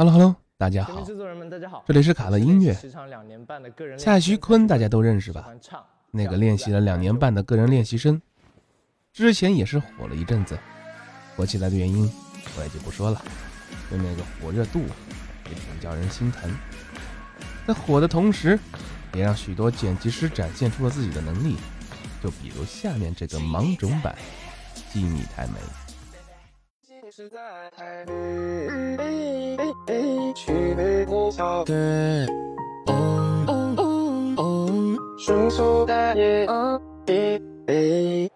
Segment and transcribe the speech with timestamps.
[0.00, 2.74] Hello Hello，大家好，制作人们大家好，这里是卡乐音乐。
[3.98, 5.46] 蔡徐坤大家都认识吧？
[6.10, 8.18] 那个练习了两年半的个人练习生，
[9.12, 10.58] 之前也是火了一阵子，
[11.36, 12.10] 火起来的原因
[12.56, 13.22] 我也就不说了，
[13.90, 16.50] 就那个火热度也挺叫人心疼。
[17.66, 18.58] 在火的同时，
[19.12, 21.58] 也让许多剪辑师展现出了自己的能力，
[22.24, 24.16] 就比如下面这个芒种版
[24.94, 25.58] 《记你太美》。
[27.10, 27.38] 实在
[27.76, 28.68] 台北，
[30.32, 31.74] 去北不晓得，
[32.86, 33.74] 哦哦
[34.36, 34.70] 哦，
[35.18, 36.46] 双手打野，
[37.06, 38.29] 一杯。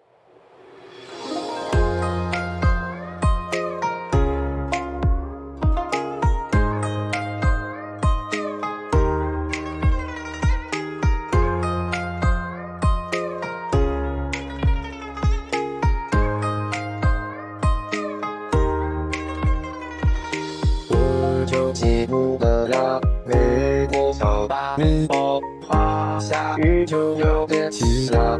[24.75, 28.37] 小大米爆花，下雨就有点奇了。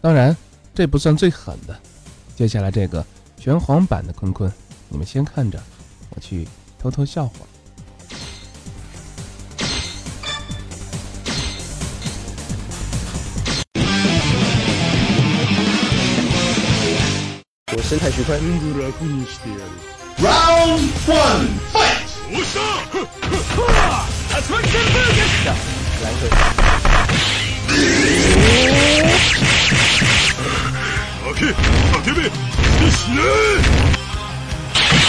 [0.00, 0.34] 当然，
[0.74, 1.78] 这不算最狠的，
[2.34, 3.04] 接下来这个
[3.38, 4.50] 玄黄版的坤坤，
[4.88, 5.60] 你们先看着，
[6.14, 6.48] 我去
[6.78, 7.44] 偷偷笑会儿。
[17.76, 18.40] 我是蔡徐坤
[20.18, 22.17] ，Round one, fight!
[26.02, 26.28] 蓝水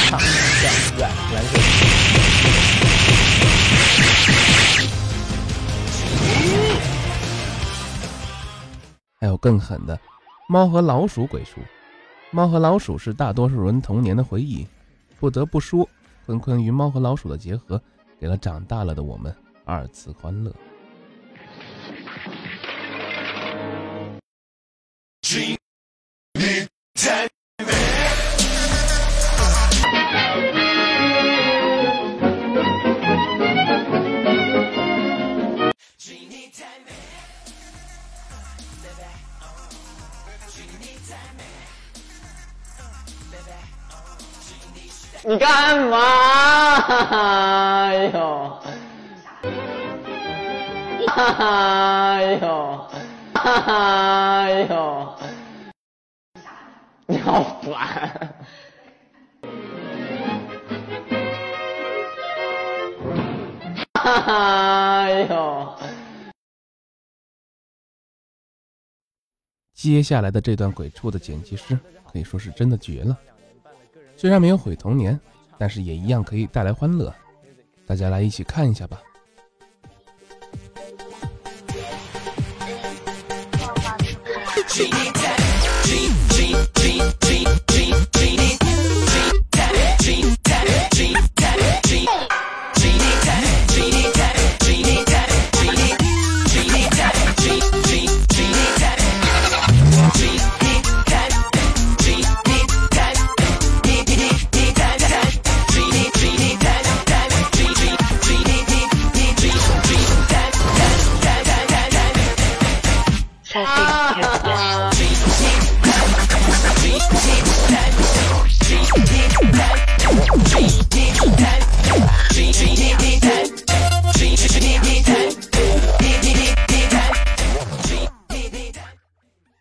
[0.07, 0.99] 唱下软
[1.33, 1.51] 蓝水
[9.19, 9.99] 还有更狠的，
[10.47, 11.59] 猫和老鼠鬼畜。
[12.31, 14.65] 猫和老鼠是大多数人童年的回忆，
[15.19, 15.87] 不得不说，
[16.29, 17.81] 坤坤与猫和老鼠的结合，
[18.19, 20.53] 给了长大了的我们二次欢乐。
[45.25, 45.97] 你干嘛？
[47.11, 48.59] 哎呦！
[51.07, 52.87] 哎呦！
[53.33, 55.15] 哎呦！
[57.05, 58.35] 你好烦！
[63.93, 65.75] 哎呦！
[69.73, 71.77] 接下来的这段鬼畜的剪辑师
[72.09, 73.17] 可以说是真的绝了，
[74.19, 75.17] 虽然没有毁童年，
[75.57, 77.13] 但是也一样可以带来欢乐。
[77.87, 79.01] 大家来一起看一下吧。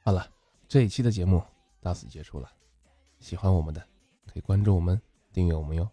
[0.05, 0.27] 好了，
[0.69, 1.43] 这一期的节目
[1.83, 2.49] 到此结束了。
[3.21, 3.81] 喜欢我们的
[4.27, 5.01] 可以关注我们，
[5.33, 5.89] 订阅我们哟。